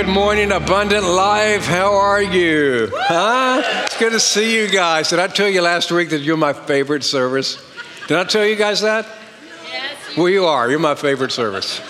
[0.00, 1.66] Good morning, Abundant Life.
[1.66, 2.90] How are you?
[2.90, 3.60] Huh?
[3.84, 5.10] It's good to see you guys.
[5.10, 7.62] Did I tell you last week that you're my favorite service?
[8.08, 9.06] Did I tell you guys that?
[9.66, 10.16] Yes.
[10.16, 10.70] Well, you are.
[10.70, 11.80] You're my favorite service.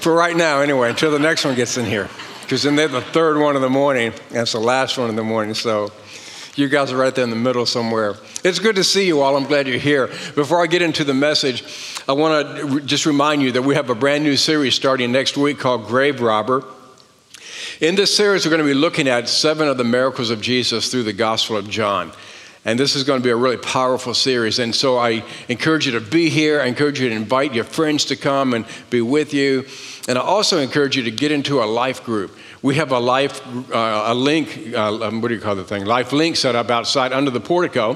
[0.00, 2.08] For right now, anyway, until the next one gets in here.
[2.40, 5.14] Because then they're the third one in the morning, and it's the last one in
[5.14, 5.54] the morning.
[5.54, 5.92] So
[6.56, 8.16] you guys are right there in the middle somewhere.
[8.42, 9.36] It's good to see you all.
[9.36, 10.08] I'm glad you're here.
[10.34, 11.62] Before I get into the message,
[12.08, 15.36] I want to just remind you that we have a brand new series starting next
[15.36, 16.64] week called Grave Robber.
[17.82, 20.88] In this series, we're going to be looking at seven of the miracles of Jesus
[20.88, 22.12] through the Gospel of John.
[22.64, 24.60] And this is going to be a really powerful series.
[24.60, 26.60] And so I encourage you to be here.
[26.60, 29.66] I encourage you to invite your friends to come and be with you.
[30.06, 32.38] And I also encourage you to get into a life group.
[32.62, 35.84] We have a life, uh, a link, uh, um, what do you call the thing?
[35.84, 37.94] Life link set up outside under the portico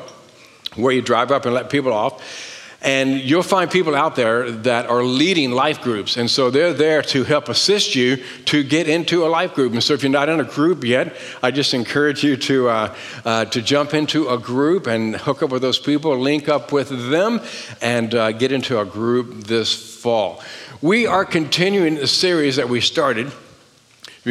[0.75, 2.46] where you drive up and let people off.
[2.83, 6.17] And you'll find people out there that are leading life groups.
[6.17, 9.73] And so they're there to help assist you to get into a life group.
[9.73, 12.95] And so if you're not in a group yet, I just encourage you to, uh,
[13.25, 17.11] uh, to jump into a group and hook up with those people, link up with
[17.11, 17.41] them,
[17.81, 20.43] and uh, get into a group this fall.
[20.83, 23.33] We are continuing the series that we started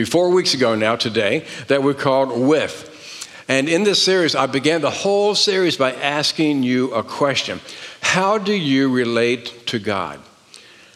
[0.06, 2.92] four weeks ago now, today, that we called With.
[3.48, 7.62] And in this series, I began the whole series by asking you a question
[8.06, 10.22] How do you relate to God?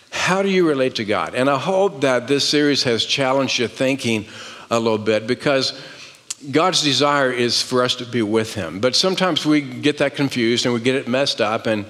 [0.09, 1.35] How do you relate to God?
[1.35, 4.25] And I hope that this series has challenged your thinking
[4.71, 5.77] a little bit because
[6.49, 8.79] God's desire is for us to be with Him.
[8.79, 11.85] But sometimes we get that confused and we get it messed up and,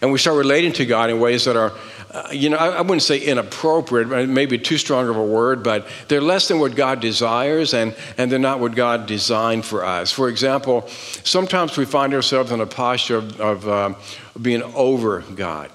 [0.00, 1.72] and we start relating to God in ways that are
[2.14, 5.88] uh, you know, I, I, wouldn't say inappropriate, maybe too strong of a word, but
[6.06, 10.12] they're less than what God desires and, and they're not what God designed for us.
[10.12, 13.94] For example, sometimes we find ourselves in a posture of, of uh,
[14.40, 15.72] being over God.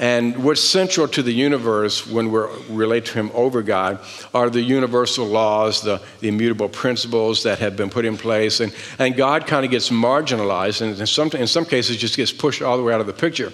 [0.00, 2.40] And what's central to the universe when we
[2.70, 4.00] relate to Him over God
[4.34, 8.58] are the universal laws, the, the immutable principles that have been put in place.
[8.58, 12.32] And, and God kind of gets marginalized and in some, in some cases just gets
[12.32, 13.52] pushed all the way out of the picture.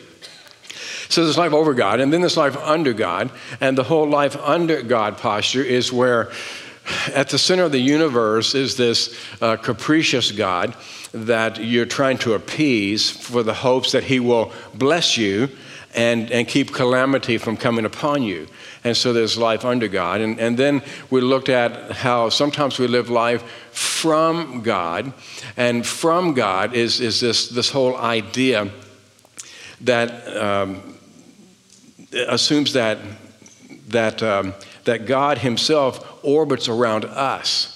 [1.08, 3.30] So there's life over God, and then there's life under God.
[3.60, 6.30] And the whole life under God posture is where
[7.14, 10.74] at the center of the universe is this uh, capricious God
[11.12, 15.48] that you're trying to appease for the hopes that He will bless you
[15.94, 18.48] and, and keep calamity from coming upon you.
[18.82, 20.20] And so there's life under God.
[20.20, 25.12] And, and then we looked at how sometimes we live life from God.
[25.56, 28.70] And from God is, is this, this whole idea
[29.82, 30.93] that um,
[32.14, 32.98] assumes that,
[33.88, 34.54] that, um,
[34.84, 37.70] that God Himself orbits around us.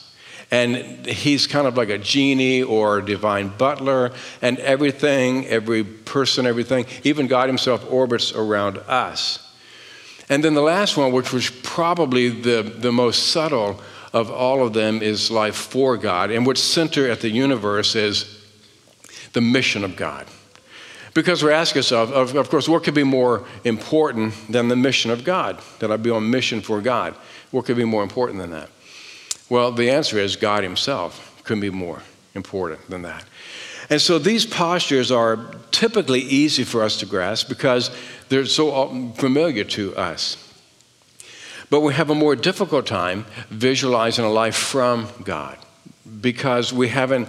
[0.51, 6.47] And he's kind of like a genie or a divine butler, and everything, every person,
[6.47, 9.45] everything, even God Himself orbits around us.
[10.31, 13.81] And then the last one, which was probably the, the most subtle
[14.13, 16.31] of all of them, is life for God.
[16.31, 18.43] And what's center at the universe is
[19.33, 20.27] the mission of God.
[21.15, 25.11] Because we're asking ourselves, of, of course, what could be more important than the mission
[25.11, 25.61] of God?
[25.79, 27.15] That I be on mission for God?
[27.51, 28.69] What could be more important than that?
[29.49, 32.03] Well, the answer is God Himself could be more
[32.35, 33.25] important than that.
[33.91, 37.91] And so these postures are typically easy for us to grasp because
[38.29, 40.45] they're so familiar to us.
[41.71, 45.59] But we have a more difficult time visualizing a life from God
[46.21, 47.29] because we haven't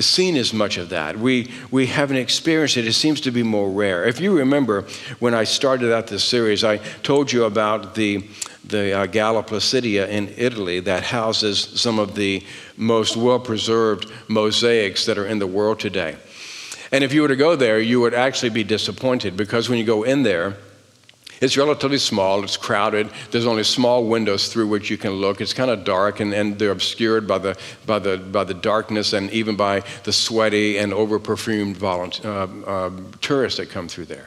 [0.00, 1.18] seen as much of that.
[1.18, 2.86] We, we haven't experienced it.
[2.86, 4.04] It seems to be more rare.
[4.04, 4.82] If you remember,
[5.18, 8.24] when I started out this series, I told you about the,
[8.64, 12.42] the uh, Galla Placidia in Italy that houses some of the
[12.76, 16.16] most well preserved mosaics that are in the world today.
[16.92, 19.84] And if you were to go there, you would actually be disappointed because when you
[19.84, 20.56] go in there,
[21.44, 25.42] it's relatively small, it's crowded, there's only small windows through which you can look.
[25.42, 29.12] It's kind of dark and, and they're obscured by the, by, the, by the darkness
[29.12, 31.94] and even by the sweaty and over perfumed uh,
[32.24, 34.26] uh, tourists that come through there.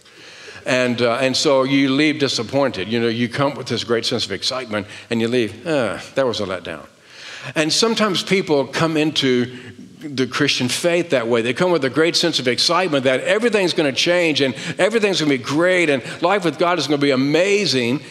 [0.67, 2.87] And, uh, and so you leave disappointed.
[2.87, 6.25] You know, you come with this great sense of excitement and you leave, ah, that
[6.25, 6.85] was a letdown.
[7.55, 9.57] And sometimes people come into
[9.99, 11.41] the Christian faith that way.
[11.41, 15.19] They come with a great sense of excitement that everything's going to change and everything's
[15.19, 18.01] going to be great and life with God is going to be amazing.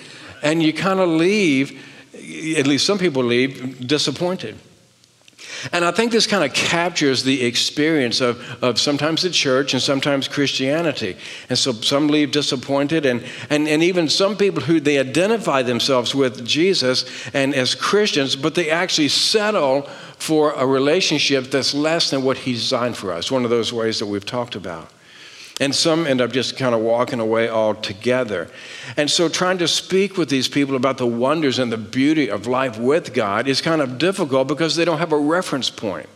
[0.43, 1.83] And you kind of leave,
[2.59, 4.59] at least some people leave, disappointed.
[5.73, 9.83] And I think this kind of captures the experience of, of sometimes the church and
[9.83, 11.17] sometimes Christianity.
[11.49, 16.15] And so some leave disappointed, and, and, and even some people who they identify themselves
[16.15, 17.05] with Jesus
[17.35, 19.83] and as Christians, but they actually settle
[20.19, 23.31] for a relationship that's less than what He designed for us.
[23.31, 24.91] One of those ways that we've talked about.
[25.59, 28.51] And some end up just kind of walking away altogether.
[28.97, 32.47] And so, trying to speak with these people about the wonders and the beauty of
[32.47, 36.09] life with God is kind of difficult because they don't have a reference point.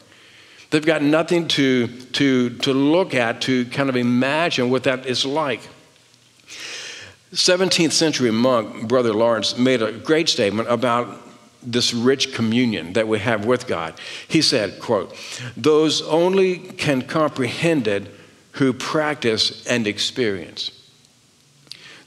[0.71, 5.25] They've got nothing to, to, to look at to kind of imagine what that is
[5.25, 5.61] like.
[7.33, 11.17] 17th century monk, Brother Lawrence, made a great statement about
[11.63, 13.95] this rich communion that we have with God.
[14.27, 15.15] He said, quote,
[15.57, 18.09] those only can comprehend it
[18.53, 20.71] who practice and experience.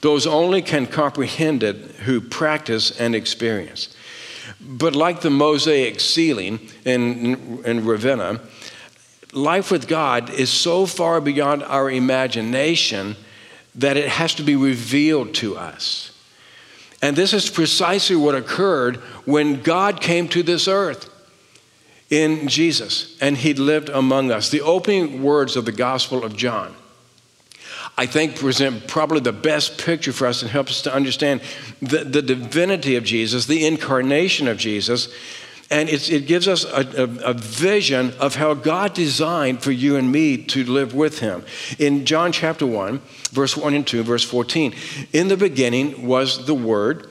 [0.00, 3.96] Those only can comprehend it who practice and experience.
[4.60, 8.40] But like the mosaic ceiling in, in Ravenna,
[9.32, 13.16] life with God is so far beyond our imagination
[13.74, 16.12] that it has to be revealed to us.
[17.02, 21.10] And this is precisely what occurred when God came to this earth
[22.14, 24.48] in Jesus and he lived among us.
[24.48, 26.74] The opening words of the Gospel of John,
[27.98, 31.40] I think, present probably the best picture for us and help us to understand
[31.82, 35.12] the, the divinity of Jesus, the incarnation of Jesus.
[35.70, 40.12] And it gives us a, a, a, vision of how God designed for you and
[40.12, 41.44] me to live with Him.
[41.78, 43.00] In John chapter 1,
[43.32, 44.74] verse 1 and 2, verse 14,
[45.12, 47.08] in the beginning was the Word,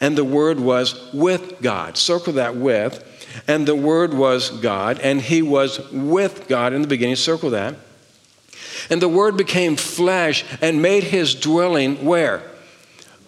[0.00, 1.98] and the Word was with God.
[1.98, 3.05] Circle that with
[3.46, 7.16] and the Word was God, and He was with God in the beginning.
[7.16, 7.74] Circle that.
[8.90, 12.42] And the Word became flesh and made His dwelling where?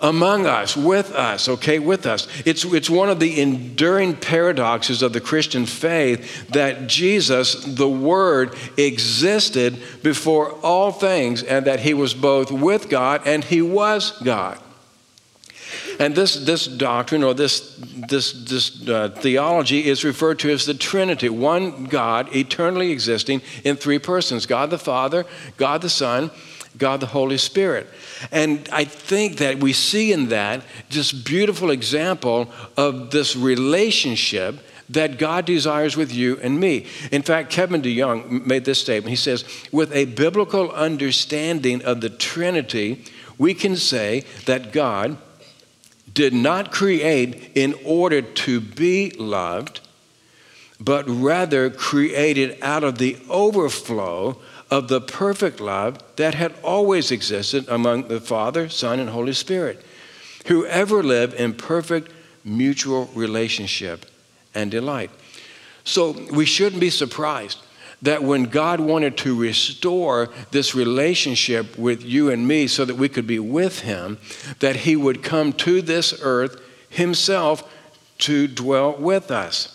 [0.00, 2.28] Among us, with us, okay, with us.
[2.46, 8.54] It's, it's one of the enduring paradoxes of the Christian faith that Jesus, the Word,
[8.76, 14.61] existed before all things and that He was both with God and He was God.
[15.99, 17.77] And this, this doctrine or this,
[18.09, 23.77] this, this uh, theology is referred to as the Trinity one God eternally existing in
[23.77, 26.31] three persons God the Father, God the Son,
[26.77, 27.89] God the Holy Spirit.
[28.31, 34.61] And I think that we see in that just beautiful example of this relationship
[34.91, 36.87] that God desires with you and me.
[37.12, 39.11] In fact, Kevin DeYoung made this statement.
[39.11, 43.05] He says, with a biblical understanding of the Trinity,
[43.37, 45.19] we can say that God
[46.19, 49.79] did not create in order to be loved,
[50.81, 54.37] but rather created out of the overflow
[54.69, 59.81] of the perfect love that had always existed among the Father, Son, and Holy Spirit,
[60.47, 62.11] who ever lived in perfect
[62.44, 64.05] mutual relationship
[64.56, 65.12] and delight.
[65.85, 67.59] So we shouldn't be surprised
[68.03, 73.09] that when God wanted to restore this relationship with you and me so that we
[73.09, 74.19] could be with Him,
[74.61, 77.69] that He would come to this earth Himself
[78.19, 79.75] to dwell with us.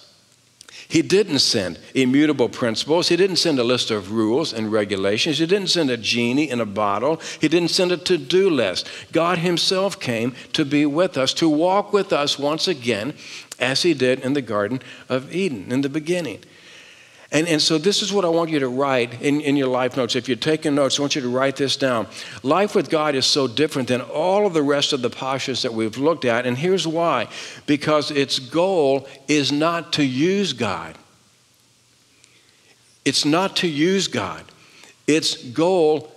[0.87, 3.07] He didn't send immutable principles.
[3.07, 5.39] He didn't send a list of rules and regulations.
[5.39, 7.19] He didn't send a genie in a bottle.
[7.41, 8.87] He didn't send a to do list.
[9.11, 13.15] God Himself came to be with us, to walk with us once again,
[13.59, 16.39] as He did in the Garden of Eden in the beginning.
[17.33, 19.97] And, and so, this is what I want you to write in, in your life
[19.97, 20.15] notes.
[20.15, 22.05] If you're taking notes, I want you to write this down.
[22.43, 25.73] Life with God is so different than all of the rest of the pashas that
[25.73, 26.45] we've looked at.
[26.45, 27.27] And here's why
[27.65, 30.95] because its goal is not to use God,
[33.03, 34.43] it's not to use God,
[35.07, 36.11] its goal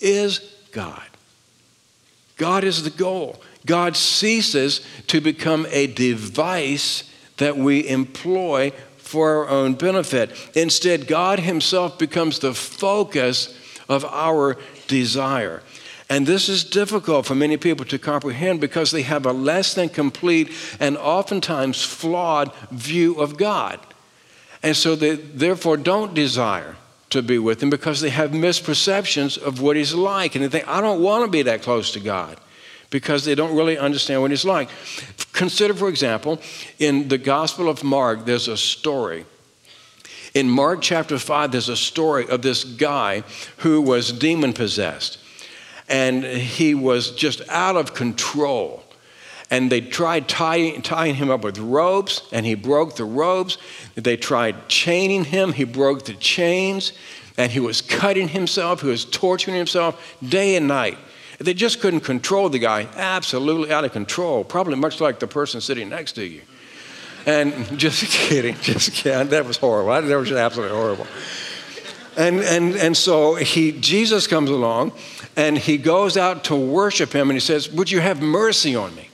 [0.00, 0.38] is
[0.70, 1.02] God.
[2.36, 3.42] God is the goal.
[3.66, 8.72] God ceases to become a device that we employ
[9.10, 10.30] for our own benefit.
[10.54, 15.62] Instead, God Himself becomes the focus of our desire.
[16.08, 19.88] And this is difficult for many people to comprehend because they have a less than
[19.88, 23.80] complete and oftentimes flawed view of God.
[24.62, 26.76] And so they therefore don't desire
[27.10, 30.36] to be with Him because they have misperceptions of what He's like.
[30.36, 32.38] And they think, I don't want to be that close to God
[32.90, 34.68] because they don't really understand what He's like.
[35.32, 36.40] Consider, for example,
[36.78, 39.24] in the Gospel of Mark, there's a story.
[40.34, 43.24] In Mark chapter 5, there's a story of this guy
[43.58, 45.18] who was demon possessed.
[45.88, 48.84] And he was just out of control.
[49.50, 53.58] And they tried tying, tying him up with ropes, and he broke the ropes.
[53.96, 56.92] They tried chaining him, he broke the chains.
[57.36, 60.98] And he was cutting himself, he was torturing himself day and night.
[61.40, 65.62] They just couldn't control the guy, absolutely out of control, probably much like the person
[65.62, 66.42] sitting next to you.
[67.24, 69.28] And just kidding, just kidding.
[69.28, 70.06] That was horrible.
[70.06, 71.06] That was absolutely horrible.
[72.18, 74.92] And, and, and so he, Jesus comes along
[75.34, 78.94] and he goes out to worship him and he says, Would you have mercy on
[78.94, 79.08] me?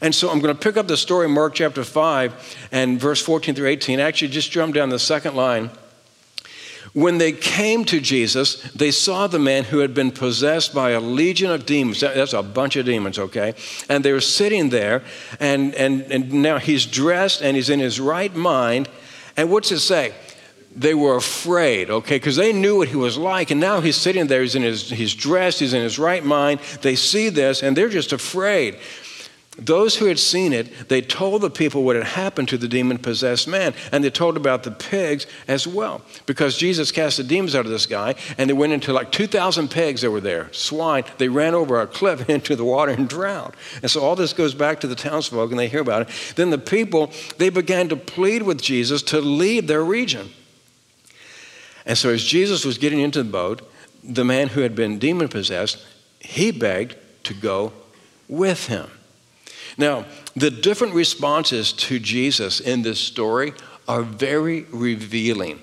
[0.00, 3.54] And so I'm going to pick up the story, Mark chapter 5 and verse 14
[3.54, 4.00] through 18.
[4.00, 5.70] Actually, just jump down the second line
[6.94, 11.00] When they came to Jesus, they saw the man who had been possessed by a
[11.00, 12.00] legion of demons.
[12.00, 13.54] That's a bunch of demons, okay?
[13.88, 15.02] And they were sitting there,
[15.40, 18.90] and, and, and now he's dressed and he's in his right mind.
[19.38, 20.12] And what's it say?
[20.74, 23.50] They were afraid, okay, because they knew what he was like.
[23.50, 26.60] And now he's sitting there, he's, in his, he's dressed, he's in his right mind.
[26.82, 28.76] They see this, and they're just afraid.
[29.58, 32.96] Those who had seen it, they told the people what had happened to the demon
[32.96, 36.00] possessed man, and they told about the pigs as well.
[36.24, 39.70] Because Jesus cast the demons out of this guy, and they went into like 2,000
[39.70, 41.04] pigs that were there, swine.
[41.18, 43.54] They ran over a cliff into the water and drowned.
[43.82, 46.32] And so all this goes back to the townsfolk, and they hear about it.
[46.34, 50.30] Then the people, they began to plead with Jesus to leave their region.
[51.84, 53.70] And so as Jesus was getting into the boat,
[54.02, 55.84] the man who had been demon possessed,
[56.20, 57.74] he begged to go
[58.28, 58.88] with him.
[59.78, 60.04] Now,
[60.36, 63.54] the different responses to Jesus in this story
[63.88, 65.60] are very revealing.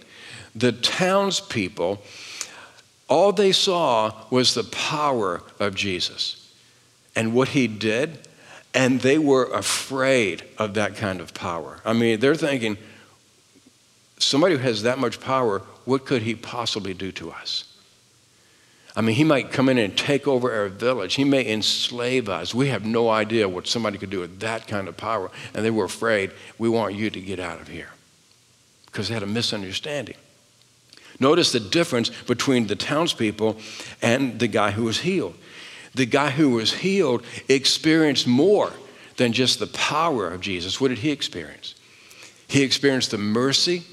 [0.55, 2.01] The townspeople,
[3.07, 6.53] all they saw was the power of Jesus
[7.15, 8.27] and what he did,
[8.73, 11.79] and they were afraid of that kind of power.
[11.85, 12.77] I mean, they're thinking,
[14.17, 17.68] somebody who has that much power, what could he possibly do to us?
[18.95, 21.15] I mean, he might come in and take over our village.
[21.15, 22.55] He may enslave us.
[22.55, 25.29] We have no idea what somebody could do with that kind of power.
[25.53, 27.89] And they were afraid, we want you to get out of here
[28.87, 30.15] because they had a misunderstanding.
[31.19, 33.57] Notice the difference between the townspeople
[34.01, 35.35] and the guy who was healed.
[35.93, 38.71] The guy who was healed experienced more
[39.17, 40.79] than just the power of Jesus.
[40.79, 41.75] What did he experience?
[42.47, 43.83] He experienced the mercy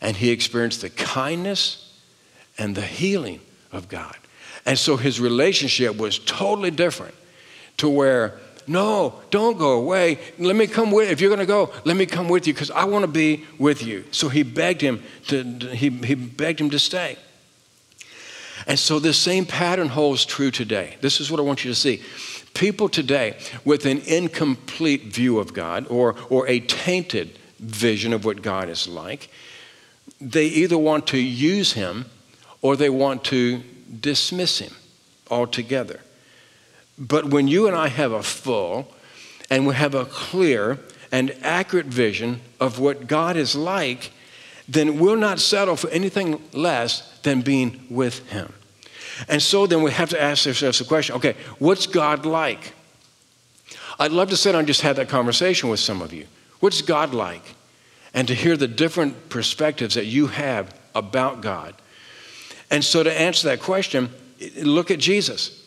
[0.00, 1.98] and he experienced the kindness
[2.58, 3.40] and the healing
[3.72, 4.16] of God.
[4.64, 7.14] And so his relationship was totally different
[7.78, 10.18] to where, no, don't go away.
[10.38, 12.70] Let me come with If you're going to go, let me come with you because
[12.70, 14.04] I want to be with you.
[14.12, 17.16] So he begged him to, he, he begged him to stay.
[18.66, 20.96] And so this same pattern holds true today.
[21.00, 22.02] This is what I want you to see.
[22.54, 28.42] People today with an incomplete view of God or, or a tainted vision of what
[28.42, 29.30] God is like,
[30.20, 32.04] they either want to use him
[32.62, 33.62] or they want to
[34.00, 34.72] dismiss him
[35.30, 36.00] altogether.
[36.98, 38.88] But when you and I have a full
[39.50, 40.78] and we have a clear
[41.10, 44.12] and accurate vision of what God is like,
[44.68, 48.52] then we'll not settle for anything less than being with Him.
[49.28, 52.72] And so then we have to ask ourselves the question okay, what's God like?
[53.98, 56.26] I'd love to sit down and just have that conversation with some of you.
[56.60, 57.54] What's God like?
[58.14, 61.74] And to hear the different perspectives that you have about God.
[62.72, 64.08] And so, to answer that question,
[64.56, 65.62] look at Jesus.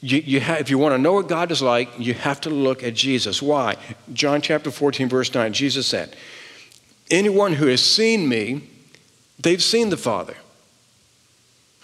[0.00, 2.50] You, you have, if you want to know what God is like, you have to
[2.50, 3.42] look at Jesus.
[3.42, 3.76] Why?
[4.14, 6.16] John chapter 14, verse 9, Jesus said,
[7.10, 8.62] Anyone who has seen me,
[9.38, 10.34] they've seen the Father.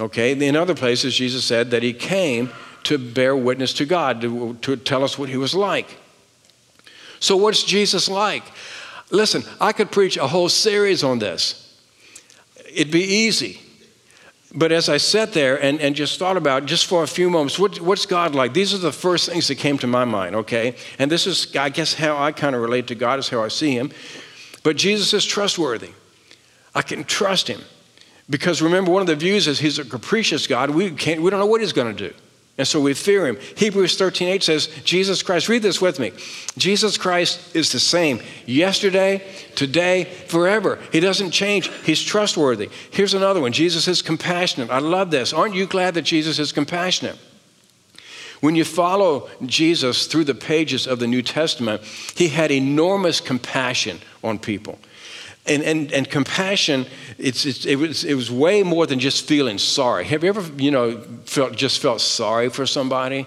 [0.01, 2.51] Okay, in other places, Jesus said that he came
[2.85, 5.99] to bear witness to God, to, to tell us what he was like.
[7.21, 8.45] So, what's Jesus like?
[9.11, 11.79] Listen, I could preach a whole series on this.
[12.73, 13.61] It'd be easy.
[14.57, 17.59] But as I sat there and, and just thought about just for a few moments,
[17.59, 18.55] what, what's God like?
[18.55, 20.77] These are the first things that came to my mind, okay?
[20.99, 23.49] And this is, I guess, how I kind of relate to God, is how I
[23.49, 23.91] see Him.
[24.63, 25.91] But Jesus is trustworthy.
[26.73, 27.63] I can trust Him.
[28.31, 30.71] Because remember, one of the views is He's a capricious God.
[30.71, 32.15] We, can't, we don't know what He's going to do.
[32.57, 33.37] And so we fear him.
[33.57, 36.13] Hebrews 13 8 says, Jesus Christ, read this with me.
[36.57, 39.23] Jesus Christ is the same yesterday,
[39.57, 40.79] today, forever.
[40.93, 41.69] He doesn't change.
[41.85, 42.71] He's trustworthy.
[42.93, 44.71] Here's another one Jesus is compassionate.
[44.71, 45.33] I love this.
[45.33, 47.19] Aren't you glad that Jesus is compassionate?
[48.41, 51.83] When you follow Jesus through the pages of the New Testament,
[52.15, 54.79] he had enormous compassion on people.
[55.47, 56.87] And, and, and compassion,
[57.19, 60.05] it's, it's, it, was, it was way more than just feeling sorry.
[60.07, 63.27] Have you ever, you know, felt, just felt sorry for somebody,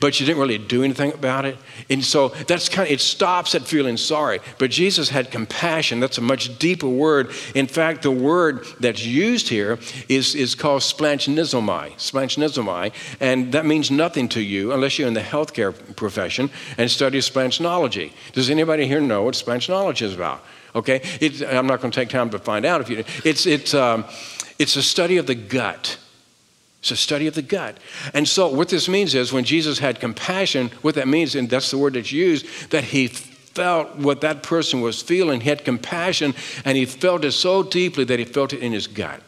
[0.00, 1.56] but you didn't really do anything about it?
[1.88, 4.40] And so that's kind of, it stops at feeling sorry.
[4.58, 6.00] But Jesus had compassion.
[6.00, 7.30] That's a much deeper word.
[7.54, 9.78] In fact, the word that's used here
[10.08, 15.20] is, is called splanchnizomai, splanchnizomai, and that means nothing to you unless you're in the
[15.20, 18.10] healthcare profession and study splanchnology.
[18.32, 20.42] Does anybody here know what splanchnology is about?
[20.74, 21.00] Okay?
[21.20, 24.04] It, I'm not going to take time to find out if you It's, it's, um,
[24.58, 25.98] it's a study of the gut.
[26.80, 27.78] It's a study of the gut.
[28.12, 31.70] And so, what this means is when Jesus had compassion, what that means, and that's
[31.70, 35.42] the word that's used, that he felt what that person was feeling.
[35.42, 38.88] He had compassion, and he felt it so deeply that he felt it in his
[38.88, 39.22] gut.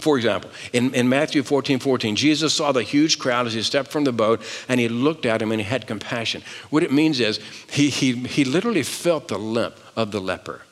[0.00, 3.90] For example, in, in Matthew 14 14, Jesus saw the huge crowd as he stepped
[3.90, 6.42] from the boat and he looked at him and he had compassion.
[6.70, 7.38] What it means is
[7.70, 10.62] he, he, he literally felt the limp of the leper.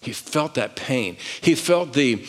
[0.00, 1.16] He felt that pain.
[1.40, 2.24] He felt the,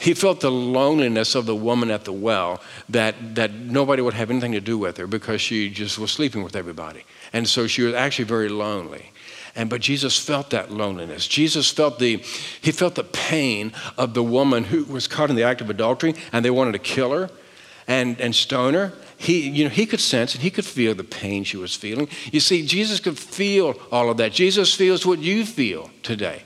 [0.00, 4.30] He felt the loneliness of the woman at the well that, that nobody would have
[4.30, 7.04] anything to do with her because she just was sleeping with everybody.
[7.32, 9.12] And so she was actually very lonely.
[9.56, 11.26] And but Jesus felt that loneliness.
[11.26, 12.18] Jesus felt the
[12.60, 16.14] he felt the pain of the woman who was caught in the act of adultery
[16.32, 17.30] and they wanted to kill her
[17.88, 18.92] and, and stone her.
[19.16, 22.08] He, you know, he could sense and he could feel the pain she was feeling.
[22.30, 24.32] You see, Jesus could feel all of that.
[24.32, 26.42] Jesus feels what you feel today.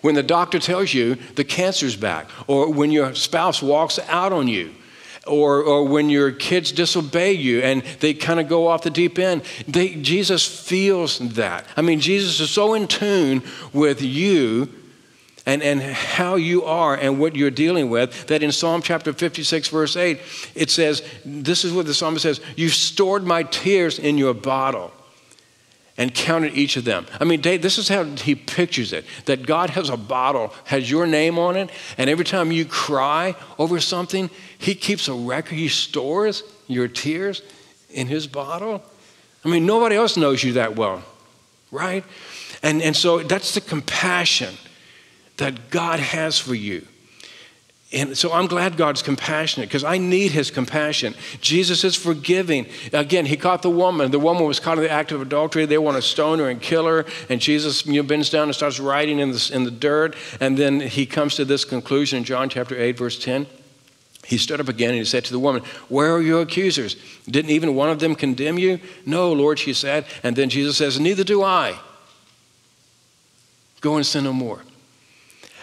[0.00, 4.48] When the doctor tells you the cancer's back, or when your spouse walks out on
[4.48, 4.72] you,
[5.28, 9.18] or, or when your kids disobey you and they kind of go off the deep
[9.18, 11.66] end, they, Jesus feels that.
[11.76, 13.42] I mean, Jesus is so in tune
[13.72, 14.68] with you
[15.46, 19.68] and, and how you are and what you're dealing with that in Psalm chapter 56,
[19.68, 20.20] verse 8,
[20.54, 24.92] it says, This is what the psalmist says, You've stored my tears in your bottle
[25.98, 27.04] and counted each of them.
[27.20, 30.88] I mean, Dave, this is how he pictures it that God has a bottle, has
[30.88, 35.56] your name on it, and every time you cry over something, he keeps a record,
[35.56, 37.42] he stores your tears
[37.90, 38.82] in his bottle.
[39.44, 41.02] I mean, nobody else knows you that well,
[41.70, 42.04] right?
[42.62, 44.54] And, and so that's the compassion
[45.36, 46.86] that God has for you.
[47.90, 51.14] And so I'm glad God's compassionate because I need his compassion.
[51.40, 52.66] Jesus is forgiving.
[52.92, 54.10] Again, he caught the woman.
[54.10, 55.64] The woman was caught in the act of adultery.
[55.64, 57.06] They want to stone her and kill her.
[57.30, 60.16] And Jesus you know, bends down and starts writing in the, in the dirt.
[60.38, 63.46] And then he comes to this conclusion in John chapter 8, verse 10.
[64.26, 66.96] He stood up again and he said to the woman, Where are your accusers?
[67.24, 68.80] Didn't even one of them condemn you?
[69.06, 70.04] No, Lord, she said.
[70.22, 71.78] And then Jesus says, Neither do I.
[73.80, 74.60] Go and sin no more.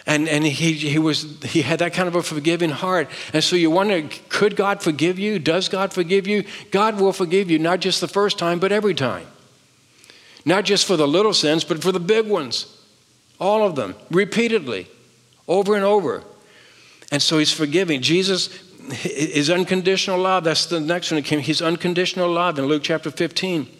[0.06, 3.08] And, and he, he, was, he had that kind of a forgiving heart.
[3.32, 5.40] And so you wonder could God forgive you?
[5.40, 6.44] Does God forgive you?
[6.70, 9.26] God will forgive you, not just the first time, but every time.
[10.44, 12.72] Not just for the little sins, but for the big ones.
[13.40, 14.86] All of them, repeatedly,
[15.48, 16.22] over and over.
[17.10, 18.00] And so he's forgiving.
[18.00, 18.48] Jesus
[19.04, 20.44] is unconditional love.
[20.44, 21.40] That's the next one that came.
[21.40, 23.75] He's unconditional love in Luke chapter 15.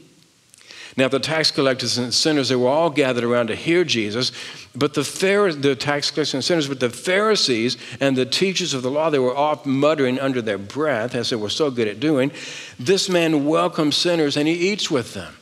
[0.97, 4.33] Now, the tax collectors and sinners, they were all gathered around to hear Jesus,
[4.75, 8.83] but the, Pharisees, the tax collectors and sinners, but the Pharisees and the teachers of
[8.83, 12.01] the law, they were off muttering under their breath, as they were so good at
[12.01, 12.33] doing,
[12.79, 15.35] This man welcomes sinners and he eats with them.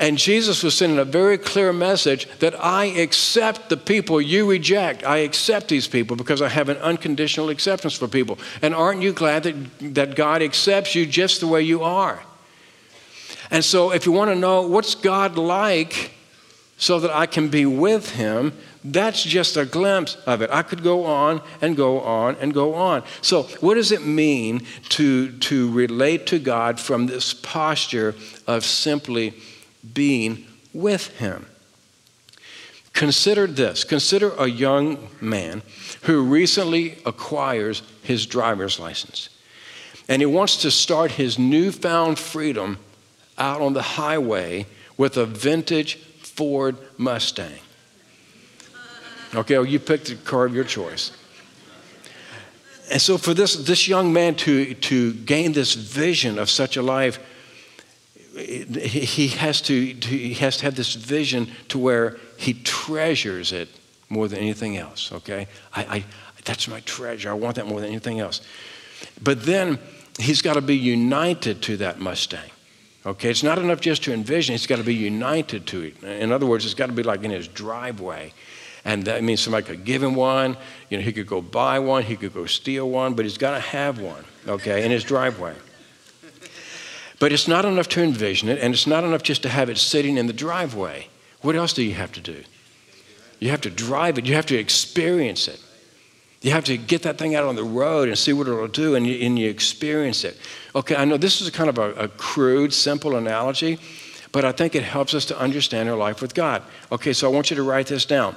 [0.00, 5.04] And Jesus was sending a very clear message that I accept the people you reject.
[5.04, 8.38] I accept these people because I have an unconditional acceptance for people.
[8.62, 12.22] And aren't you glad that, that God accepts you just the way you are?
[13.50, 16.12] And so, if you want to know what's God like
[16.76, 18.52] so that I can be with Him,
[18.84, 20.50] that's just a glimpse of it.
[20.50, 23.02] I could go on and go on and go on.
[23.22, 28.14] So, what does it mean to, to relate to God from this posture
[28.46, 29.34] of simply
[29.94, 31.46] being with Him?
[32.98, 35.62] Consider this consider a young man
[36.02, 39.28] who recently acquires his driver's license.
[40.08, 42.78] And he wants to start his newfound freedom
[43.38, 47.60] out on the highway with a vintage Ford Mustang.
[49.34, 51.12] Okay, well, you picked the car of your choice.
[52.90, 56.82] And so, for this, this young man to, to gain this vision of such a
[56.82, 57.18] life,
[58.34, 63.68] he has to, he has to have this vision to where he treasures it
[64.08, 65.12] more than anything else.
[65.12, 66.04] Okay, I, I,
[66.44, 67.30] that's my treasure.
[67.30, 68.40] I want that more than anything else.
[69.22, 69.78] But then
[70.18, 72.50] he's got to be united to that Mustang.
[73.08, 76.02] Okay, it's not enough just to envision, it's got to be united to it.
[76.02, 78.34] In other words, it's got to be like in his driveway.
[78.84, 80.58] And that means somebody could give him one,
[80.90, 83.52] you know, he could go buy one, he could go steal one, but he's got
[83.52, 85.54] to have one, okay, in his driveway.
[87.18, 89.78] But it's not enough to envision it, and it's not enough just to have it
[89.78, 91.08] sitting in the driveway.
[91.40, 92.44] What else do you have to do?
[93.38, 95.60] You have to drive it, you have to experience it.
[96.40, 98.94] You have to get that thing out on the road and see what it'll do,
[98.94, 100.36] and you, and you experience it.
[100.74, 103.78] Okay, I know this is kind of a, a crude, simple analogy,
[104.30, 106.62] but I think it helps us to understand our life with God.
[106.92, 108.36] Okay, so I want you to write this down.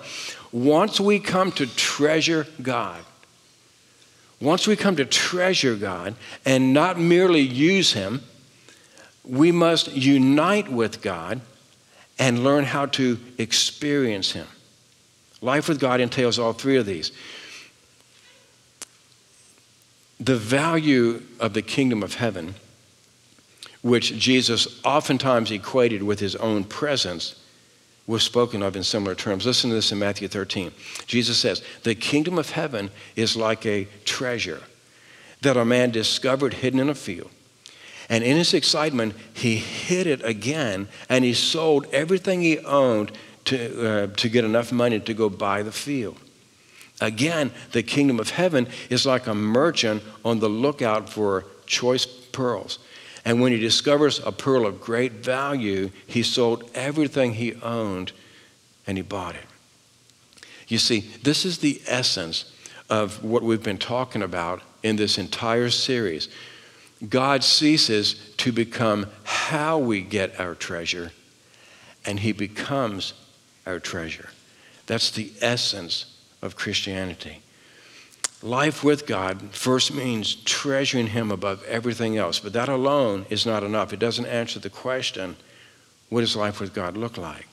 [0.52, 3.04] Once we come to treasure God,
[4.42, 8.22] once we come to treasure God and not merely use Him,
[9.24, 11.42] we must unite with God
[12.18, 14.48] and learn how to experience Him.
[15.42, 17.12] Life with God entails all three of these
[20.22, 22.54] the value of the kingdom of heaven,
[23.82, 27.36] which Jesus oftentimes equated with his own presence,
[28.06, 29.46] was spoken of in similar terms.
[29.46, 30.72] Listen to this in Matthew 13.
[31.08, 34.62] Jesus says, The kingdom of heaven is like a treasure
[35.42, 37.32] that a man discovered hidden in a field.
[38.10, 43.12] And in his excitement, he hid it again and he sold everything he owned
[43.46, 46.18] to, uh, to get enough money to go buy the field.
[47.02, 52.78] Again, the kingdom of heaven is like a merchant on the lookout for choice pearls.
[53.26, 58.12] And when he discovers a pearl of great value, he sold everything he owned
[58.88, 59.46] and he bought it.
[60.68, 62.52] You see, this is the essence
[62.90, 66.30] of what we've been talking about in this entire series.
[67.10, 71.12] God ceases to become how we get our treasure,
[72.06, 73.14] and he becomes
[73.66, 74.30] our treasure.
[74.86, 76.11] That's the essence
[76.42, 77.42] of Christianity.
[78.44, 83.64] Life with God first means treasuring Him above everything else, but that alone is not
[83.64, 83.94] enough.
[83.94, 85.36] It doesn't answer the question
[86.10, 87.48] what does life with God look like?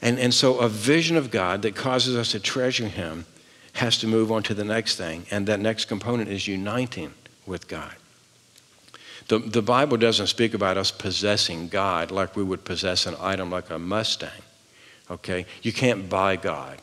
[0.00, 3.26] And, and so, a vision of God that causes us to treasure Him
[3.74, 7.12] has to move on to the next thing, and that next component is uniting
[7.46, 7.94] with God.
[9.28, 13.50] The, the Bible doesn't speak about us possessing God like we would possess an item
[13.50, 14.42] like a Mustang.
[15.10, 15.46] Okay?
[15.62, 16.80] You can't buy God.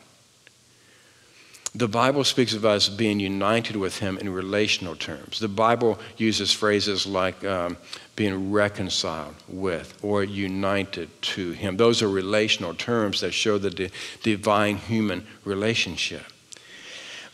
[1.77, 5.37] The Bible speaks of us being united with Him in relational terms.
[5.37, 7.77] The Bible uses phrases like um,
[8.15, 11.77] being reconciled with or united to Him.
[11.77, 13.91] Those are relational terms that show the di-
[14.23, 16.23] divine human relationship.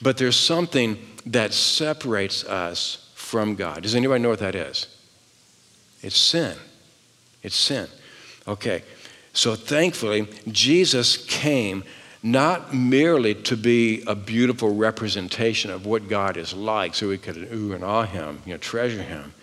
[0.02, 3.84] But there's something that separates us from God.
[3.84, 4.88] Does anybody know what that is?
[6.02, 6.58] It's sin.
[7.44, 7.88] It's sin.
[8.46, 8.84] Okay.
[9.32, 11.86] So thankfully, Jesus came
[12.24, 17.50] not merely to be a beautiful representation of what God is like so we could
[17.54, 19.34] ooh and ah him, you know, treasure him,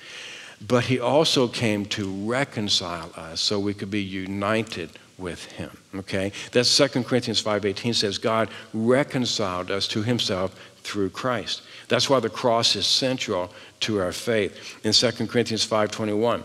[0.66, 6.32] but he also came to reconcile us so we could be united with him okay?
[6.52, 11.62] That's 2 corinthians 5.18 says god reconciled us to himself through christ.
[11.88, 14.78] That's why the cross is central to our faith.
[14.84, 16.42] In 2 corinthians 5.21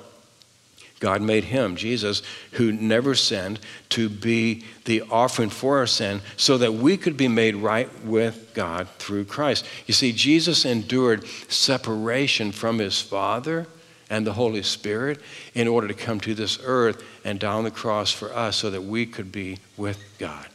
[0.99, 2.21] God made him, Jesus,
[2.53, 7.27] who never sinned, to be the offering for our sin so that we could be
[7.27, 9.65] made right with God through Christ.
[9.87, 13.67] You see, Jesus endured separation from his Father
[14.09, 15.19] and the Holy Spirit
[15.53, 18.83] in order to come to this earth and on the cross for us so that
[18.83, 20.47] we could be with God.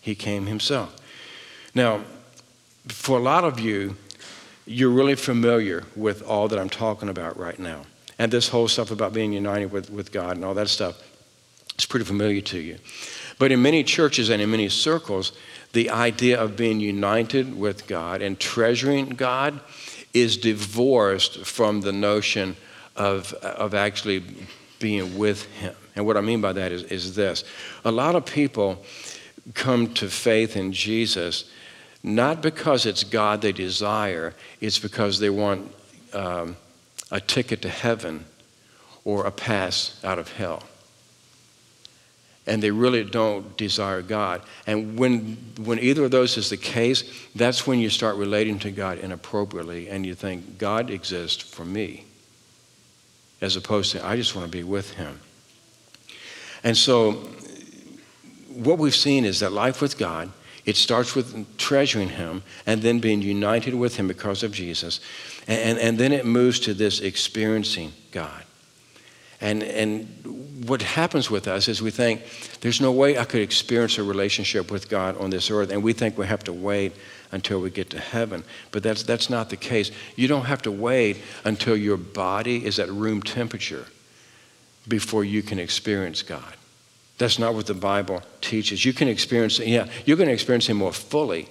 [0.00, 0.94] He came himself.
[1.74, 2.02] Now,
[2.88, 3.96] for a lot of you,
[4.66, 7.82] you're really familiar with all that I'm talking about right now
[8.22, 11.02] and this whole stuff about being united with, with God and all that stuff
[11.76, 12.78] is pretty familiar to you.
[13.36, 15.32] But in many churches and in many circles,
[15.72, 19.58] the idea of being united with God and treasuring God
[20.14, 22.54] is divorced from the notion
[22.94, 24.22] of, of actually
[24.78, 25.74] being with Him.
[25.96, 27.42] And what I mean by that is, is this
[27.84, 28.84] a lot of people
[29.52, 31.50] come to faith in Jesus
[32.04, 35.74] not because it's God they desire, it's because they want
[36.12, 36.56] um,
[37.12, 38.24] a ticket to heaven
[39.04, 40.64] or a pass out of hell.
[42.44, 44.42] And they really don't desire God.
[44.66, 47.04] And when, when either of those is the case,
[47.36, 52.04] that's when you start relating to God inappropriately and you think, God exists for me,
[53.40, 55.20] as opposed to, I just want to be with Him.
[56.64, 57.12] And so,
[58.48, 60.32] what we've seen is that life with God
[60.64, 65.00] it starts with treasuring Him and then being united with Him because of Jesus.
[65.46, 68.44] And, and then it moves to this experiencing God.
[69.40, 72.22] And, and what happens with us is we think,
[72.60, 75.72] there's no way I could experience a relationship with God on this earth.
[75.72, 76.92] And we think we have to wait
[77.32, 78.44] until we get to heaven.
[78.70, 79.90] But that's, that's not the case.
[80.14, 83.86] You don't have to wait until your body is at room temperature
[84.86, 86.54] before you can experience God.
[87.18, 88.84] That's not what the Bible teaches.
[88.84, 91.48] You can experience, yeah, you're going to experience Him more fully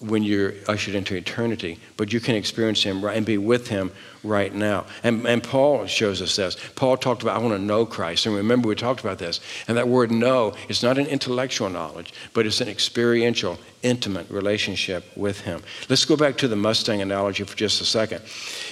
[0.00, 3.90] when you're ushered into eternity, but you can experience Him right, and be with Him
[4.22, 4.84] right now.
[5.02, 6.56] And, and Paul shows us this.
[6.74, 8.26] Paul talked about, I want to know Christ.
[8.26, 9.40] And remember, we talked about this.
[9.66, 15.04] And that word know is not an intellectual knowledge, but it's an experiential, intimate relationship
[15.16, 15.62] with Him.
[15.88, 18.20] Let's go back to the Mustang analogy for just a second.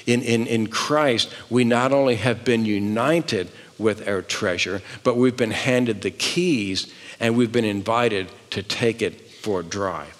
[0.06, 5.36] In, in, in Christ, we not only have been united with our treasure, but we've
[5.36, 10.13] been handed the keys and we've been invited to take it for a drive.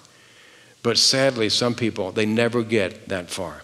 [0.85, 3.63] But sadly, some people, they never get that far.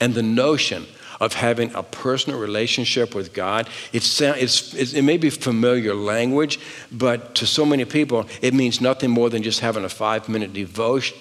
[0.00, 0.86] And the notion
[1.20, 6.58] of having a personal relationship with God, it's, it's, it may be familiar language,
[6.90, 10.52] but to so many people, it means nothing more than just having a five minute
[10.52, 11.16] devotion,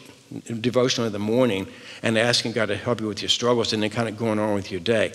[0.60, 1.68] devotional in the morning
[2.02, 4.56] and asking God to help you with your struggles and then kind of going on
[4.56, 5.10] with your day.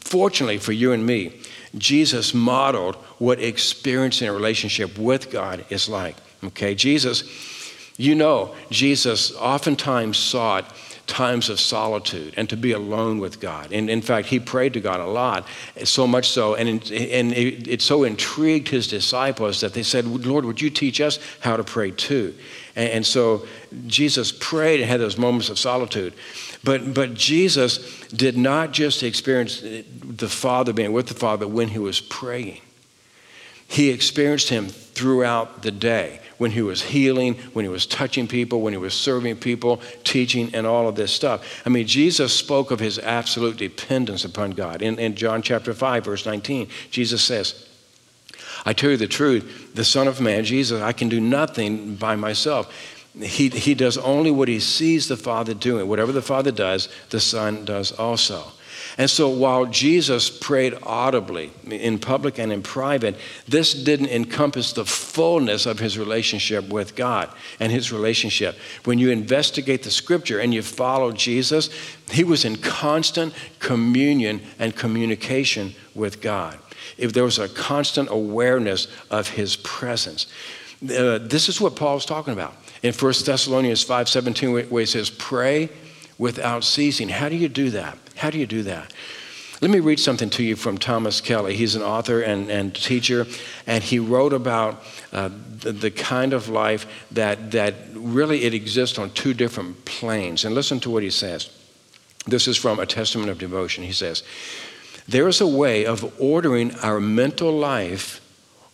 [0.00, 1.42] Fortunately for you and me,
[1.76, 6.16] Jesus modeled what experiencing a relationship with God is like.
[6.42, 7.24] Okay, Jesus,
[8.00, 10.74] you know, Jesus oftentimes sought
[11.06, 13.72] times of solitude and to be alone with God.
[13.72, 15.46] And in fact, he prayed to God a lot,
[15.84, 20.46] so much so, and, and it, it so intrigued his disciples that they said, Lord,
[20.46, 22.34] would you teach us how to pray too?
[22.74, 23.46] And, and so
[23.86, 26.14] Jesus prayed and had those moments of solitude.
[26.64, 31.78] But, but Jesus did not just experience the Father being with the Father when he
[31.78, 32.62] was praying.
[33.68, 38.62] He experienced him throughout the day when he was healing, when he was touching people,
[38.62, 41.60] when he was serving people, teaching, and all of this stuff.
[41.66, 44.80] I mean, Jesus spoke of his absolute dependence upon God.
[44.80, 47.68] In, in John chapter 5, verse 19, Jesus says,
[48.64, 52.16] I tell you the truth, the Son of Man, Jesus, I can do nothing by
[52.16, 52.74] myself.
[53.20, 55.88] He, he does only what he sees the Father doing.
[55.88, 58.50] Whatever the Father does, the Son does also.
[58.98, 64.84] And so while Jesus prayed audibly in public and in private, this didn't encompass the
[64.84, 68.56] fullness of his relationship with God and his relationship.
[68.84, 71.70] When you investigate the scripture and you follow Jesus,
[72.10, 76.58] he was in constant communion and communication with God.
[76.98, 80.26] If there was a constant awareness of his presence.
[80.82, 85.68] Uh, this is what Paul's talking about in 1 Thessalonians 5:17 where he says pray
[86.18, 87.08] without ceasing.
[87.08, 87.98] How do you do that?
[88.20, 88.92] How do you do that?
[89.62, 91.56] Let me read something to you from Thomas Kelly.
[91.56, 93.26] He's an author and, and teacher,
[93.66, 95.30] and he wrote about uh,
[95.60, 100.44] the, the, kind of life that, that really it exists on two different planes.
[100.44, 101.48] And listen to what he says.
[102.26, 103.84] This is from A Testament of Devotion.
[103.84, 104.22] He says,
[105.08, 108.20] There is a way of ordering our mental life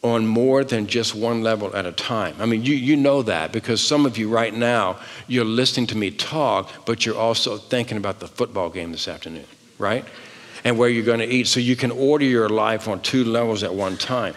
[0.02, 2.36] on more than just one level at a time.
[2.38, 5.96] I mean, you, you know that because some of you right now, you're listening to
[5.96, 9.46] me talk, but you're also thinking about the football game this afternoon,
[9.78, 10.04] right?
[10.64, 11.48] And where you're going to eat.
[11.48, 14.34] So you can order your life on two levels at one time.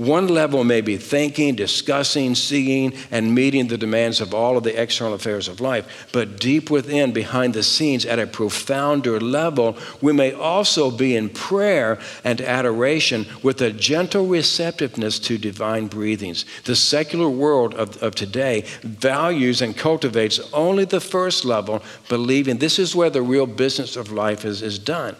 [0.00, 4.80] One level may be thinking, discussing, seeing, and meeting the demands of all of the
[4.80, 6.08] external affairs of life.
[6.10, 11.28] But deep within, behind the scenes, at a profounder level, we may also be in
[11.28, 16.46] prayer and adoration with a gentle receptiveness to divine breathings.
[16.64, 22.78] The secular world of, of today values and cultivates only the first level, believing this
[22.78, 25.14] is where the real business of life is, is done.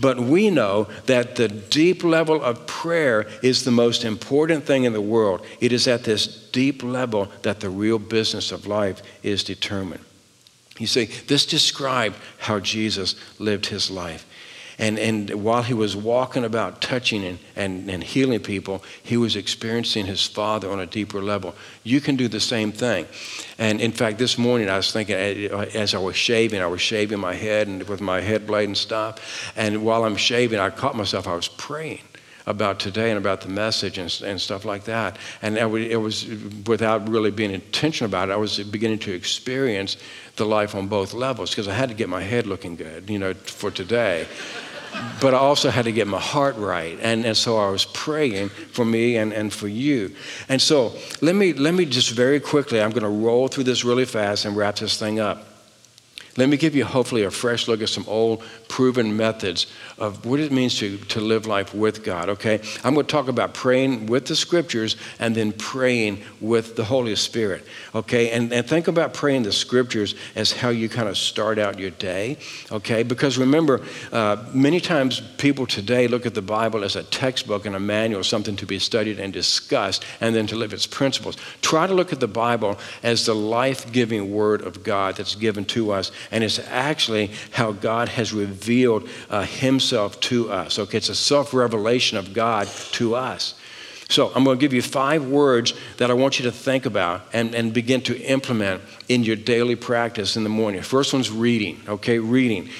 [0.00, 4.92] But we know that the deep level of prayer is the most important thing in
[4.92, 5.44] the world.
[5.60, 10.04] It is at this deep level that the real business of life is determined.
[10.78, 14.24] You see, this described how Jesus lived his life.
[14.78, 19.34] And, and while he was walking about touching and, and, and healing people, he was
[19.34, 21.56] experiencing his Father on a deeper level.
[21.82, 23.06] You can do the same thing.
[23.58, 26.80] And in fact, this morning I was thinking, eh, as I was shaving, I was
[26.80, 29.52] shaving my head and with my head blade and stuff.
[29.56, 32.02] And while I'm shaving, I caught myself, I was praying
[32.46, 35.18] about today and about the message and, and stuff like that.
[35.42, 36.24] And it was
[36.66, 39.96] without really being intentional about it, I was beginning to experience
[40.36, 43.18] the life on both levels because I had to get my head looking good, you
[43.18, 44.26] know, for today
[45.20, 46.98] but I also had to get my heart right.
[47.00, 50.14] And, and so I was praying for me and, and for you.
[50.48, 53.84] And so let me, let me just very quickly, I'm going to roll through this
[53.84, 55.44] really fast and wrap this thing up.
[56.38, 59.66] Let me give you hopefully a fresh look at some old proven methods
[59.98, 62.60] of what it means to, to live life with God, okay?
[62.84, 67.16] I'm going to talk about praying with the scriptures and then praying with the Holy
[67.16, 68.30] Spirit, okay?
[68.30, 71.90] And, and think about praying the scriptures as how you kind of start out your
[71.90, 72.36] day,
[72.70, 73.02] okay?
[73.02, 73.80] Because remember,
[74.12, 78.22] uh, many times people today look at the Bible as a textbook and a manual,
[78.22, 81.36] something to be studied and discussed, and then to live its principles.
[81.62, 85.64] Try to look at the Bible as the life giving word of God that's given
[85.64, 90.78] to us and it's actually how God has revealed uh, Himself to us.
[90.78, 93.54] Okay, it's a self revelation of God to us.
[94.10, 97.22] So I'm going to give you five words that I want you to think about
[97.34, 100.80] and, and begin to implement in your daily practice in the morning.
[100.80, 102.18] First one's reading, okay?
[102.18, 102.70] Reading.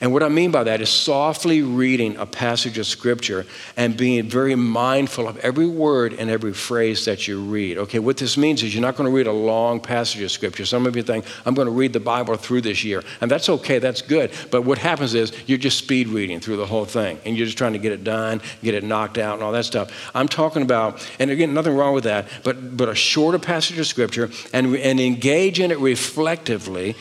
[0.00, 3.44] And what I mean by that is softly reading a passage of Scripture
[3.76, 7.78] and being very mindful of every word and every phrase that you read.
[7.78, 10.64] Okay, what this means is you're not going to read a long passage of Scripture.
[10.64, 13.02] Some of you think, I'm going to read the Bible through this year.
[13.20, 14.30] And that's okay, that's good.
[14.52, 17.58] But what happens is you're just speed reading through the whole thing and you're just
[17.58, 20.10] trying to get it done, get it knocked out, and all that stuff.
[20.14, 23.86] I'm talking about, and again, nothing wrong with that, but, but a shorter passage of
[23.86, 26.94] Scripture and, and engage in it reflectively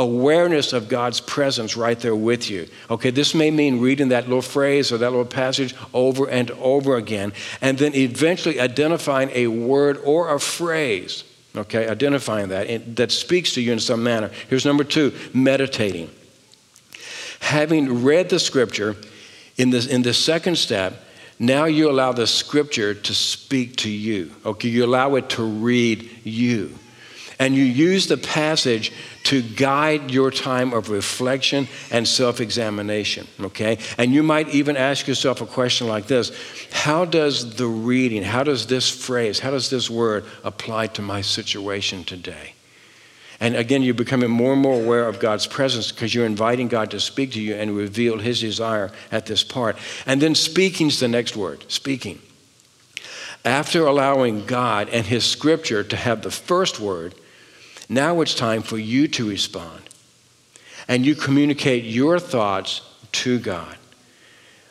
[0.00, 2.68] awareness of God's presence right there with you.
[2.90, 6.96] Okay, this may mean reading that little phrase or that little passage over and over
[6.96, 11.24] again, and then eventually identifying a word or a phrase.
[11.56, 14.30] Okay, identifying that that speaks to you in some manner.
[14.48, 16.10] Here's number two meditating.
[17.40, 18.96] Having read the scripture,
[19.56, 20.94] in this, in the second step,
[21.38, 24.30] now you allow the scripture to speak to you.
[24.44, 26.78] Okay, you allow it to read you.
[27.40, 28.92] And you use the passage
[29.24, 33.78] to guide your time of reflection and self examination, okay?
[33.96, 36.32] And you might even ask yourself a question like this
[36.70, 41.22] How does the reading, how does this phrase, how does this word apply to my
[41.22, 42.52] situation today?
[43.40, 46.90] And again, you're becoming more and more aware of God's presence because you're inviting God
[46.90, 49.78] to speak to you and reveal his desire at this part.
[50.04, 52.20] And then speaking is the next word speaking.
[53.46, 57.14] After allowing God and his scripture to have the first word,
[57.90, 59.82] now it's time for you to respond.
[60.88, 62.80] And you communicate your thoughts
[63.12, 63.76] to God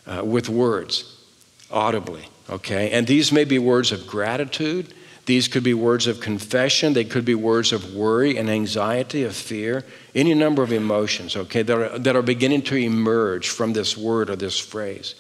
[0.08, 1.22] uh, with words,
[1.70, 2.90] audibly, okay?
[2.90, 4.94] And these may be words of gratitude
[5.30, 9.36] these could be words of confession, they could be words of worry and anxiety, of
[9.36, 13.96] fear, any number of emotions, okay, that are, that are beginning to emerge from this
[13.96, 15.14] word or this phrase.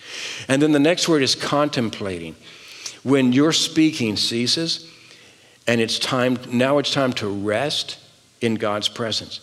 [0.47, 2.35] And then the next word is contemplating.
[3.03, 4.91] When your speaking ceases,
[5.69, 7.99] and it's time, now it's time to rest
[8.41, 9.39] in God's presence.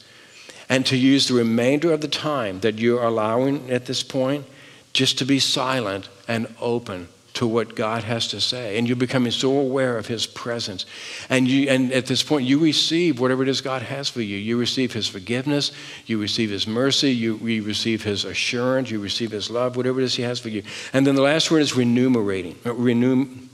[0.69, 4.45] And to use the remainder of the time that you're allowing at this point
[4.93, 8.77] just to be silent and open to what God has to say.
[8.77, 10.85] And you're becoming so aware of His presence.
[11.31, 14.37] And, you, and at this point, you receive whatever it is God has for you.
[14.37, 15.71] You receive His forgiveness,
[16.07, 20.05] you receive His mercy, you, you receive His assurance, you receive His love, whatever it
[20.05, 20.65] is He has for you.
[20.93, 23.47] And then the last word is renumerating, uh, renum,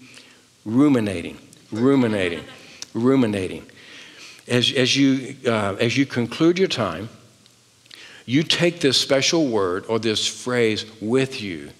[0.65, 1.37] ruminating,
[1.71, 2.45] ruminating,
[2.95, 3.67] ruminating.
[4.49, 7.09] As, as, you, uh, as you conclude your time,
[8.27, 11.71] you take this special word or this phrase with you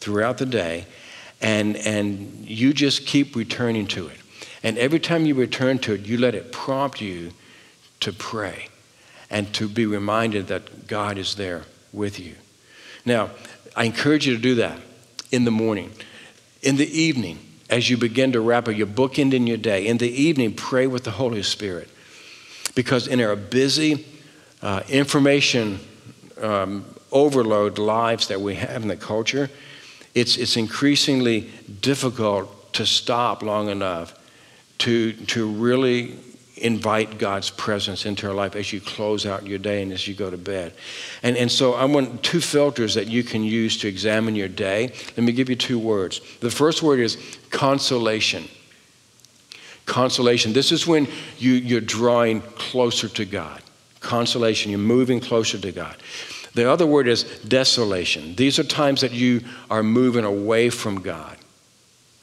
[0.00, 0.86] throughout the day
[1.40, 4.18] and, and you just keep returning to it.
[4.62, 7.32] And every time you return to it, you let it prompt you
[8.00, 8.68] to pray
[9.28, 12.34] and to be reminded that God is there with you.
[13.04, 13.30] Now,
[13.74, 14.78] I encourage you to do that
[15.32, 15.90] in the morning.
[16.62, 17.38] In the evening,
[17.72, 20.86] as you begin to wrap up your bookend in your day, in the evening, pray
[20.86, 21.88] with the Holy Spirit.
[22.74, 24.04] Because in our busy,
[24.60, 25.80] uh, information
[26.42, 29.48] um, overload lives that we have in the culture,
[30.14, 34.18] it's, it's increasingly difficult to stop long enough
[34.76, 36.18] to, to really
[36.62, 40.14] invite God's presence into our life as you close out your day and as you
[40.14, 40.72] go to bed.
[41.22, 44.92] And, and so I want two filters that you can use to examine your day.
[45.16, 46.20] Let me give you two words.
[46.40, 47.18] The first word is
[47.50, 48.48] consolation.
[49.86, 50.52] Consolation.
[50.52, 53.60] This is when you, you're drawing closer to God.
[54.00, 54.70] Consolation.
[54.70, 55.96] You're moving closer to God.
[56.54, 58.34] The other word is desolation.
[58.36, 61.38] These are times that you are moving away from God.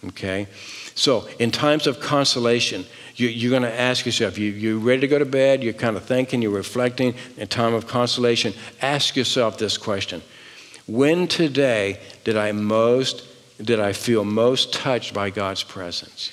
[0.06, 0.48] Okay?
[0.96, 2.86] So, in times of consolation,
[3.20, 5.98] you, are going to ask yourself, you, you're ready to go to bed, you're kind
[5.98, 7.14] of thinking, you're reflecting.
[7.38, 10.22] In time of consolation, ask yourself this question
[10.88, 13.26] When today did I most,
[13.62, 16.32] did I feel most touched by God's presence?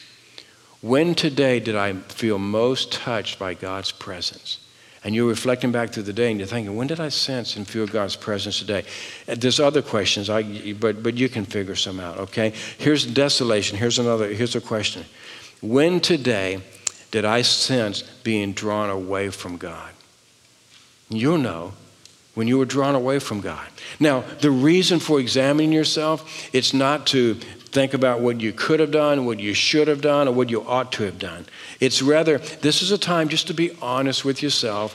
[0.81, 4.61] When today did I feel most touched by God's presence?
[5.07, 7.64] and you're reflecting back through the day and you're thinking, when did I sense and
[7.64, 8.83] feel God's presence today?
[9.29, 12.53] Uh, there's other questions, I, but, but you can figure some out, okay?
[12.79, 13.79] Here's desolation.
[13.79, 15.05] Here's another, here's a question.
[15.61, 16.61] When today
[17.16, 19.90] did I sense being drawn away from God?
[21.09, 21.72] You'll know
[22.35, 23.66] when you were drawn away from God.
[23.98, 28.90] Now, the reason for examining yourself, it's not to think about what you could have
[28.90, 31.46] done, what you should have done, or what you ought to have done.
[31.81, 34.94] It's rather, this is a time just to be honest with yourself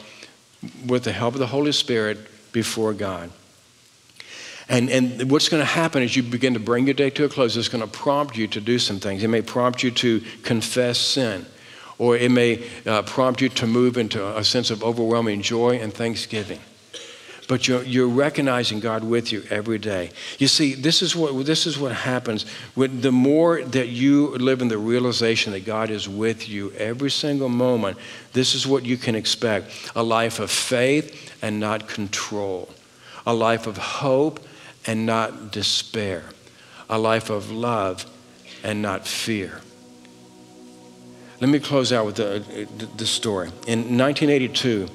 [0.86, 2.19] with the help of the Holy Spirit
[2.51, 3.31] before God.
[4.69, 7.29] And, and what's going to happen as you begin to bring your day to a
[7.29, 9.23] close, it's going to prompt you to do some things.
[9.23, 11.47] It may prompt you to confess sin,
[12.01, 15.93] or it may uh, prompt you to move into a sense of overwhelming joy and
[15.93, 16.59] thanksgiving
[17.47, 20.11] but you're, you're recognizing God with you every day.
[20.39, 22.45] You see, this is what, this is what happens.
[22.75, 27.11] When, the more that you live in the realization that God is with you every
[27.11, 27.97] single moment,
[28.31, 32.69] this is what you can expect a life of faith and not control,
[33.25, 34.39] a life of hope
[34.87, 36.23] and not despair,
[36.89, 38.06] a life of love
[38.63, 39.60] and not fear.
[41.42, 42.67] Let me close out with the,
[42.98, 43.48] the story.
[43.65, 44.87] In 1982,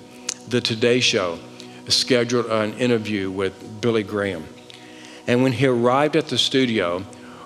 [0.47, 1.41] the Today Show
[1.89, 4.45] scheduled an interview with Billy Graham.
[5.27, 7.01] And when he arrived at the studio,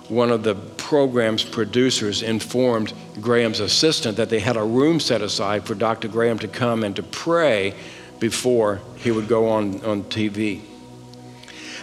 [0.07, 5.65] one of the program's producers informed Graham's assistant that they had a room set aside
[5.65, 6.07] for Dr.
[6.07, 7.73] Graham to come and to pray
[8.19, 10.61] before he would go on, on TV.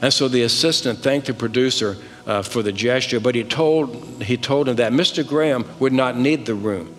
[0.00, 1.96] And so the assistant thanked the producer
[2.28, 5.26] uh, for the gesture, but he told, he told him that Mr.
[5.26, 6.94] Graham would not need the room.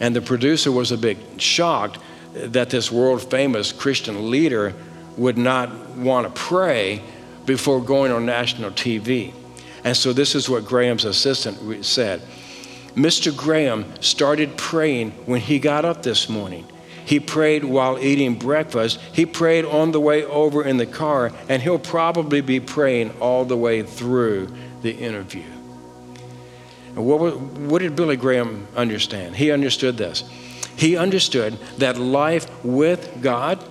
[0.00, 1.98] And the producer was a bit shocked
[2.34, 4.74] that this world famous Christian leader
[5.16, 7.02] would not want to pray
[7.46, 9.32] before going on national TV.
[9.84, 12.22] And so this is what Graham's assistant said
[12.94, 13.36] Mr.
[13.36, 16.64] Graham started praying when he got up this morning.
[17.04, 18.98] He prayed while eating breakfast.
[19.12, 23.44] He prayed on the way over in the car, and he'll probably be praying all
[23.44, 25.53] the way through the interview.
[26.96, 29.36] And what, what did Billy Graham understand?
[29.36, 30.24] He understood this.
[30.76, 33.62] He understood that life with God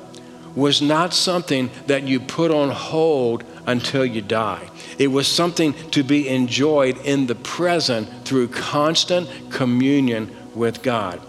[0.56, 4.70] was not something that you put on hold until you die.
[5.00, 11.22] It was something to be enjoyed in the present through constant communion with God.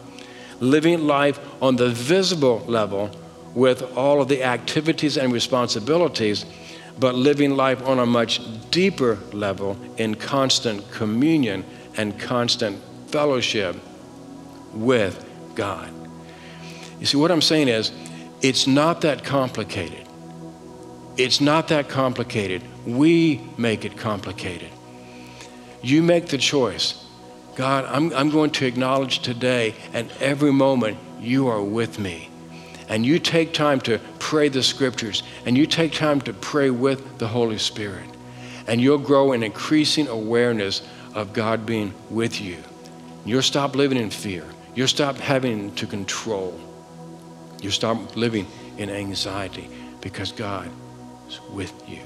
[0.60, 3.10] Living life on the visible level
[3.54, 6.44] with all of the activities and responsibilities,
[6.98, 8.40] but living life on a much
[8.70, 11.64] deeper level in constant communion
[11.96, 13.76] and constant fellowship
[14.72, 15.24] with
[15.54, 15.92] God.
[17.00, 17.92] You see, what I'm saying is,
[18.42, 20.06] it's not that complicated.
[21.16, 22.62] It's not that complicated.
[22.86, 24.70] We make it complicated.
[25.82, 27.04] You make the choice.
[27.54, 32.30] God, I'm, I'm going to acknowledge today and every moment you are with me.
[32.88, 37.18] And you take time to pray the scriptures, and you take time to pray with
[37.18, 38.08] the Holy Spirit.
[38.66, 40.82] And you'll grow in increasing awareness
[41.14, 42.58] of God being with you.
[43.24, 44.44] You'll stop living in fear.
[44.74, 46.60] You'll stop having to control.
[47.60, 48.46] You'll stop living
[48.76, 49.68] in anxiety
[50.00, 50.68] because God
[51.28, 52.00] is with you.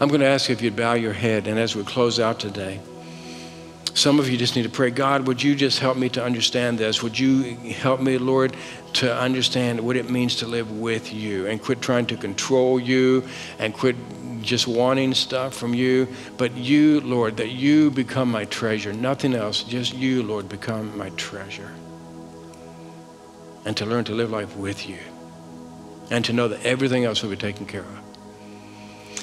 [0.00, 2.38] I'm going to ask you if you'd bow your head, and as we close out
[2.40, 2.80] today,
[3.92, 6.78] some of you just need to pray, God, would you just help me to understand
[6.78, 7.02] this?
[7.02, 8.56] Would you help me, Lord,
[8.94, 13.24] to understand what it means to live with you and quit trying to control you
[13.58, 13.96] and quit
[14.42, 18.92] just wanting stuff from you, but you, Lord, that you become my treasure.
[18.92, 21.70] Nothing else, just you, Lord, become my treasure.
[23.64, 24.98] And to learn to live life with you.
[26.10, 28.00] And to know that everything else will be taken care of.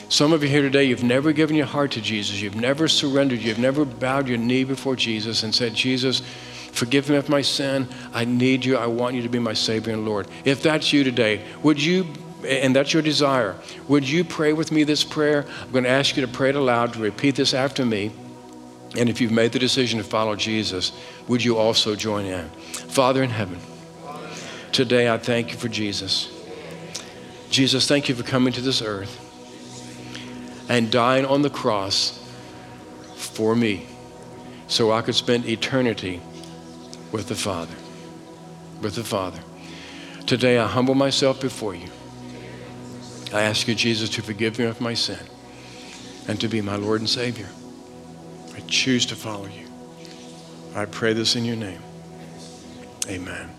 [0.10, 2.42] Some of you here today, you've never given your heart to Jesus.
[2.42, 3.40] You've never surrendered.
[3.40, 6.22] You've never bowed your knee before Jesus and said, Jesus,
[6.72, 7.90] forgive me of my sin.
[8.14, 8.78] I need you.
[8.78, 10.28] I want you to be my Savior and Lord.
[10.46, 12.08] If that's you today, would you
[12.46, 13.56] and that's your desire,
[13.88, 15.46] would you pray with me this prayer?
[15.62, 18.12] I'm going to ask you to pray it aloud, to repeat this after me.
[18.96, 20.92] And if you've made the decision to follow Jesus,
[21.28, 22.50] would you also join in?
[22.50, 23.60] Father in heaven,
[24.72, 26.32] today I thank you for Jesus.
[27.50, 29.24] Jesus, thank you for coming to this earth
[30.70, 32.24] and dying on the cross
[33.16, 33.88] for me
[34.68, 36.22] so I could spend eternity
[37.12, 37.76] with the Father.
[38.82, 39.40] With the Father.
[40.26, 41.88] Today I humble myself before you.
[43.34, 45.20] I ask you, Jesus, to forgive me of my sin
[46.28, 47.50] and to be my Lord and Savior.
[48.56, 49.68] I choose to follow you.
[50.76, 51.82] I pray this in your name.
[53.08, 53.57] Amen.